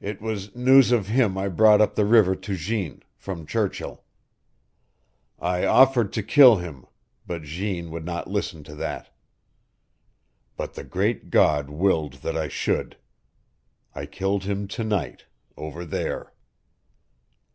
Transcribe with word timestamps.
It 0.00 0.22
was 0.22 0.56
news 0.56 0.90
of 0.90 1.08
him 1.08 1.36
I 1.36 1.48
brought 1.48 1.82
up 1.82 1.94
the 1.94 2.06
river 2.06 2.34
to 2.34 2.56
Jeanne 2.56 3.02
from 3.14 3.44
Churchill. 3.44 4.02
I 5.38 5.66
offered 5.66 6.14
to 6.14 6.22
kill 6.22 6.56
him 6.56 6.86
but 7.26 7.42
Jeanne 7.42 7.90
would 7.90 8.06
not 8.06 8.26
listen 8.26 8.64
to 8.64 8.74
that. 8.76 9.14
But 10.56 10.72
the 10.72 10.84
Great 10.84 11.28
God 11.28 11.68
willed 11.68 12.22
that 12.24 12.38
I 12.38 12.48
should. 12.48 12.96
I 13.94 14.06
killed 14.06 14.44
him 14.44 14.66
to 14.68 14.82
night 14.82 15.26
over 15.58 15.84
there!" 15.84 16.32